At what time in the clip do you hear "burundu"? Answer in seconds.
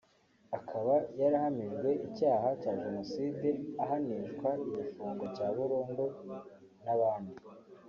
5.55-6.05